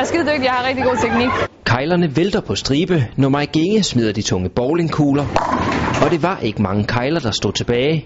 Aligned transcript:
Jeg 0.00 0.04
er 0.06 0.08
skide 0.08 0.26
dygtig, 0.32 0.44
jeg 0.44 0.52
har 0.52 0.68
rigtig 0.68 0.84
god 0.84 0.96
teknik. 0.96 1.28
Kejlerne 1.64 2.16
vælter 2.16 2.40
på 2.40 2.54
stribe, 2.54 3.06
når 3.16 3.28
Mike 3.28 3.60
Inge 3.60 3.82
smider 3.82 4.12
de 4.12 4.22
tunge 4.22 4.48
bowlingkugler. 4.48 5.26
Og 6.04 6.10
det 6.10 6.22
var 6.22 6.38
ikke 6.42 6.62
mange 6.62 6.84
kejler, 6.84 7.20
der 7.20 7.30
stod 7.30 7.52
tilbage, 7.52 8.04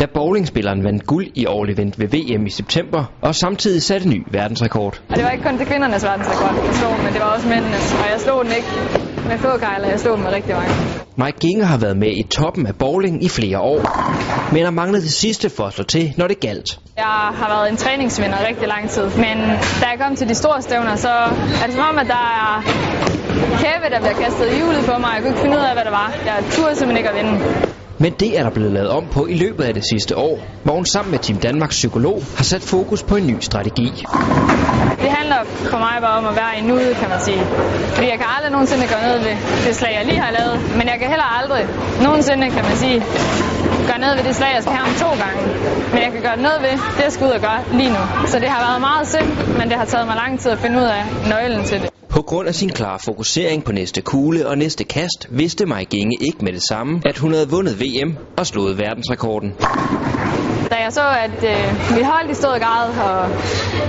da 0.00 0.06
bowlingspilleren 0.14 0.84
vandt 0.84 1.06
guld 1.06 1.26
i 1.34 1.46
All 1.48 1.70
Event 1.70 1.98
ved 2.00 2.08
VM 2.08 2.46
i 2.46 2.50
september, 2.50 3.04
og 3.22 3.34
samtidig 3.34 3.82
satte 3.82 4.08
ny 4.08 4.26
verdensrekord. 4.30 5.02
Og 5.10 5.16
det 5.16 5.24
var 5.24 5.30
ikke 5.30 5.44
kun 5.44 5.58
til 5.58 5.66
kvindernes 5.66 6.04
verdensrekord, 6.04 6.64
jeg 6.66 6.74
slog, 6.74 6.92
men 7.04 7.12
det 7.12 7.20
var 7.20 7.34
også 7.34 7.48
mændenes. 7.48 7.94
Og 7.94 8.06
jeg 8.12 8.20
slog 8.20 8.44
den 8.44 8.52
ikke 8.52 8.68
med 9.28 9.38
få 9.38 9.58
kejler, 9.58 9.88
jeg 9.88 10.00
slog 10.00 10.16
den 10.16 10.24
med 10.24 10.32
rigtig 10.32 10.54
mange. 10.54 10.95
Mike 11.18 11.38
Ginge 11.38 11.64
har 11.64 11.78
været 11.78 11.96
med 11.96 12.12
i 12.16 12.22
toppen 12.22 12.66
af 12.66 12.74
bowling 12.76 13.24
i 13.24 13.28
flere 13.28 13.58
år, 13.60 13.80
men 14.52 14.64
har 14.64 14.70
manglet 14.70 15.02
det 15.02 15.12
sidste 15.12 15.50
for 15.50 15.64
at 15.64 15.72
slå 15.72 15.84
til, 15.84 16.14
når 16.16 16.26
det 16.28 16.40
galt. 16.40 16.78
Jeg 16.96 17.04
har 17.40 17.48
været 17.48 17.70
en 17.70 17.76
træningsvinder 17.76 18.38
rigtig 18.48 18.68
lang 18.68 18.90
tid, 18.90 19.04
men 19.04 19.36
da 19.80 19.86
jeg 19.92 19.98
kom 20.00 20.16
til 20.16 20.28
de 20.28 20.34
store 20.34 20.62
stævner, 20.62 20.96
så 20.96 21.08
er 21.62 21.66
det 21.66 21.74
som 21.74 21.84
om, 21.90 21.98
at 21.98 22.06
der 22.06 22.24
er 22.44 22.62
kæve, 23.62 23.86
der 23.94 23.98
bliver 24.04 24.18
kastet 24.24 24.46
i 24.52 24.56
hjulet 24.56 24.82
på 24.90 24.98
mig. 25.00 25.10
Jeg 25.14 25.20
kunne 25.20 25.30
ikke 25.30 25.40
finde 25.40 25.56
ud 25.56 25.62
af, 25.62 25.72
hvad 25.76 25.84
det 25.84 25.92
var. 25.92 26.08
Jeg 26.26 26.36
turde 26.50 26.76
simpelthen 26.76 26.96
ikke 26.96 27.10
at 27.10 27.16
vinde. 27.16 27.34
Men 27.98 28.12
det 28.12 28.38
er 28.38 28.42
der 28.42 28.50
blevet 28.50 28.72
lavet 28.72 28.88
om 28.88 29.04
på 29.12 29.26
i 29.26 29.34
løbet 29.34 29.64
af 29.64 29.74
det 29.74 29.84
sidste 29.92 30.16
år, 30.18 30.38
hvor 30.64 30.74
hun 30.74 30.86
sammen 30.86 31.10
med 31.10 31.18
Team 31.18 31.38
Danmarks 31.38 31.76
psykolog 31.76 32.22
har 32.36 32.44
sat 32.44 32.62
fokus 32.62 33.02
på 33.02 33.16
en 33.16 33.26
ny 33.26 33.36
strategi. 33.40 33.88
Det 35.04 35.10
handler 35.18 35.40
for 35.72 35.78
mig 35.86 35.96
bare 36.06 36.18
om 36.18 36.26
at 36.32 36.36
være 36.42 36.52
i 36.58 36.62
nuet, 36.70 36.96
kan 37.00 37.08
man 37.08 37.20
sige. 37.20 37.42
Fordi 37.96 38.06
jeg 38.12 38.18
kan 38.22 38.28
aldrig 38.36 38.50
nogensinde 38.52 38.84
gøre 38.94 39.02
noget 39.08 39.20
ved 39.26 39.34
det 39.66 39.74
slag, 39.76 39.92
jeg 39.98 40.04
lige 40.10 40.20
har 40.26 40.32
lavet. 40.38 40.56
Men 40.78 40.84
jeg 40.92 40.96
kan 41.00 41.08
heller 41.14 41.28
aldrig 41.40 41.62
nogensinde, 42.06 42.44
kan 42.56 42.64
man 42.70 42.76
sige, 42.84 42.98
gøre 43.88 43.98
noget 44.04 44.14
ved 44.18 44.24
det 44.28 44.34
slag, 44.38 44.50
jeg 44.56 44.62
skal 44.62 44.74
have 44.78 44.86
om 44.90 44.94
to 45.04 45.10
gange. 45.24 45.42
Men 45.92 45.98
jeg 46.04 46.10
kan 46.14 46.22
gøre 46.28 46.38
noget 46.46 46.58
ved 46.66 46.74
det, 46.96 47.04
jeg 47.08 47.12
skal 47.14 47.24
ud 47.28 47.32
og 47.38 47.42
gøre 47.48 47.60
lige 47.78 47.90
nu. 47.96 48.02
Så 48.32 48.36
det 48.42 48.48
har 48.54 48.60
været 48.68 48.80
meget 48.90 49.04
simpelt, 49.14 49.48
men 49.58 49.64
det 49.70 49.76
har 49.80 49.86
taget 49.92 50.06
mig 50.10 50.16
lang 50.24 50.32
tid 50.42 50.50
at 50.56 50.58
finde 50.64 50.76
ud 50.82 50.88
af 50.98 51.02
nøglen 51.32 51.64
til 51.70 51.78
det. 51.82 51.95
På 52.16 52.22
grund 52.22 52.48
af 52.48 52.54
sin 52.54 52.70
klare 52.70 52.98
fokusering 52.98 53.64
på 53.64 53.72
næste 53.72 54.00
kugle 54.00 54.48
og 54.48 54.58
næste 54.58 54.84
kast, 54.84 55.26
vidste 55.30 55.66
Mike 55.66 55.96
Inge 55.96 56.16
ikke 56.20 56.38
med 56.44 56.52
det 56.52 56.62
samme, 56.68 57.02
at 57.06 57.18
hun 57.18 57.32
havde 57.32 57.48
vundet 57.50 57.80
VM 57.80 58.16
og 58.38 58.46
slået 58.46 58.78
verdensrekorden. 58.78 59.54
Da 60.70 60.76
jeg 60.84 60.92
så, 60.92 61.06
at 61.26 61.38
øh, 61.52 61.96
mit 61.96 62.06
hold 62.06 62.34
stod 62.34 62.56
i 62.56 62.58
grad, 62.58 62.86
og 63.08 63.30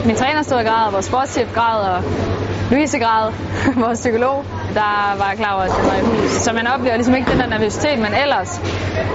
min 0.05 0.15
træner 0.15 0.41
stod 0.41 0.59
i 0.59 0.63
grad, 0.63 0.87
og 0.87 0.93
vores 0.93 1.05
sportschef 1.05 1.53
grad, 1.53 1.79
og 1.91 2.03
Louise 2.71 2.99
grad, 2.99 3.33
vores 3.85 3.99
psykolog, 3.99 4.45
der 4.73 5.17
var 5.19 5.27
jeg 5.29 5.37
klar 5.37 5.53
over, 5.53 5.63
at 5.63 5.73
det 5.77 5.85
var 5.91 5.97
i 6.01 6.05
hus. 6.09 6.31
Så 6.31 6.53
man 6.53 6.67
oplever 6.67 6.95
ligesom 6.95 7.15
ikke 7.15 7.31
den 7.31 7.39
der 7.39 7.47
nervøsitet, 7.47 7.99
man 7.99 8.13
ellers 8.23 8.61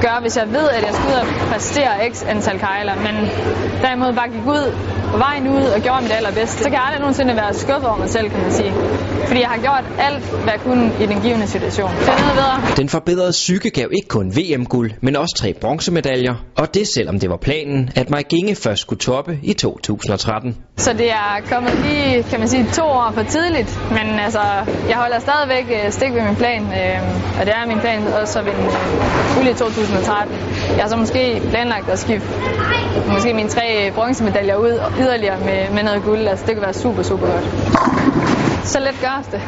gør, 0.00 0.20
hvis 0.20 0.37
jeg 0.37 0.47
ved, 0.56 0.67
at 0.77 0.83
jeg 0.87 0.94
skal 0.94 1.06
ud 1.12 1.19
og 1.22 1.27
præstere 1.50 1.92
x 2.12 2.25
antal 2.33 2.59
kejler. 2.59 2.94
Men 3.06 3.15
derimod 3.83 4.12
bare 4.12 4.28
gik 4.28 4.47
ud 4.47 4.67
på 5.13 5.19
vejen 5.19 5.49
ud 5.49 5.65
og 5.77 5.81
gjorde 5.87 6.03
mit 6.03 6.13
allerbedste. 6.13 6.59
Så 6.59 6.65
kan 6.65 6.73
jeg 6.73 6.85
aldrig 6.87 7.01
nogensinde 7.01 7.37
være 7.37 7.55
skuffet 7.55 7.89
over 7.91 7.99
mig 7.99 8.11
selv, 8.11 8.31
kan 8.31 8.41
man 8.41 8.53
sige. 8.53 8.73
Fordi 9.29 9.41
jeg 9.41 9.51
har 9.55 9.61
gjort 9.69 9.85
alt, 10.09 10.25
hvad 10.45 10.53
jeg 10.57 10.61
kunne 10.67 10.85
i 11.03 11.07
den 11.07 11.21
givende 11.21 11.47
situation. 11.47 11.91
Det 11.91 12.09
er 12.09 12.21
noget 12.27 12.37
bedre. 12.43 12.77
Den 12.77 12.89
forbedrede 12.89 13.31
psyke 13.31 13.71
gav 13.71 13.89
ikke 13.99 14.09
kun 14.09 14.27
VM-guld, 14.37 14.91
men 15.01 15.17
også 15.17 15.35
tre 15.37 15.55
bronzemedaljer. 15.61 16.35
Og 16.57 16.75
det 16.75 16.85
selvom 16.97 17.21
det 17.21 17.31
var 17.31 17.37
planen, 17.37 17.91
at 17.97 18.11
Mike 18.11 18.37
Inge 18.37 18.55
først 18.55 18.81
skulle 18.81 19.01
toppe 19.01 19.39
i 19.43 19.53
2013. 19.53 20.57
Så 20.77 20.93
det 20.93 21.11
er 21.11 21.33
kommet 21.53 21.75
lige, 21.87 22.23
kan 22.23 22.39
man 22.39 22.49
sige, 22.49 22.67
to 22.73 22.83
år 22.83 23.11
for 23.15 23.23
tidligt. 23.23 23.81
Men 23.91 24.07
altså, 24.27 24.43
jeg 24.89 24.97
holder 24.97 25.19
stadigvæk 25.19 25.67
øh, 25.85 25.93
stik 25.93 26.13
ved 26.15 26.23
min 26.23 26.37
plan. 26.37 26.63
Øh, 26.63 27.41
og 27.41 27.47
det 27.47 27.53
er 27.59 27.67
min 27.67 27.81
plan 27.81 27.99
også 28.23 28.39
at 28.39 28.45
vinde 28.47 28.63
guld 29.37 29.49
i 29.49 29.55
2013. 29.55 30.35
Jeg 30.77 30.83
har 30.85 30.89
så 30.89 30.97
måske 30.97 31.43
planlagt 31.51 31.89
at 31.89 31.99
skifte 31.99 32.29
måske 33.12 33.35
mine 33.35 33.48
tre 33.48 33.93
bronzemedaljer 33.95 34.57
ud 34.57 34.81
yderligere 35.01 35.39
med, 35.41 35.71
med 35.75 35.83
noget 35.83 36.03
guld. 36.03 36.29
Altså, 36.29 36.47
det 36.47 36.55
kan 36.55 36.62
være 36.62 36.75
super, 36.75 37.03
super 37.03 37.27
godt. 37.27 37.45
Så 38.65 38.81
let 38.81 38.95
gøres 39.01 39.27
det. 39.27 39.41